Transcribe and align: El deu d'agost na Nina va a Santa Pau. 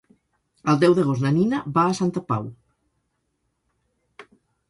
El 0.71 0.79
deu 0.83 0.93
d'agost 0.99 1.25
na 1.25 1.31
Nina 1.35 1.59
va 1.75 1.83
a 1.89 1.93
Santa 1.99 2.23
Pau. 2.33 2.49